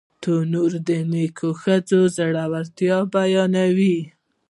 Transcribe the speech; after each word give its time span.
تنور 0.21 0.71
د 0.87 0.89
نیکو 1.11 1.49
ښځو 1.61 1.99
زړورتیا 2.15 2.97
بیانوي 3.13 3.97